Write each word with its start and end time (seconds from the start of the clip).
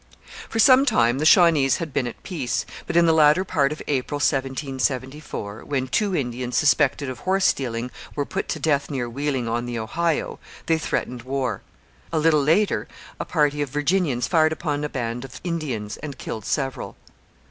For 0.49 0.57
some 0.57 0.83
time 0.87 1.19
the 1.19 1.27
Shawnees 1.27 1.77
had 1.77 1.93
been 1.93 2.07
at 2.07 2.23
peace, 2.23 2.65
but 2.87 2.95
in 2.97 3.05
the 3.05 3.13
latter 3.13 3.45
part 3.45 3.71
of 3.71 3.83
April 3.87 4.15
1774, 4.17 5.63
when 5.63 5.87
two 5.87 6.15
Indians 6.15 6.57
suspected 6.57 7.07
of 7.07 7.19
horse 7.19 7.45
stealing 7.45 7.91
were 8.15 8.25
put 8.25 8.49
to 8.49 8.59
death 8.59 8.89
near 8.89 9.07
Wheeling, 9.07 9.47
on 9.47 9.67
the 9.67 9.77
Ohio, 9.77 10.39
they 10.65 10.79
threatened 10.79 11.21
war. 11.21 11.61
A 12.11 12.17
little 12.17 12.41
later 12.41 12.87
a 13.19 13.25
party 13.25 13.61
of 13.61 13.69
Virginians 13.69 14.27
fired 14.27 14.51
upon 14.51 14.83
a 14.83 14.89
band 14.89 15.23
of 15.23 15.39
Indians, 15.43 15.97
and 15.97 16.17
killed 16.17 16.45
several. 16.45 16.95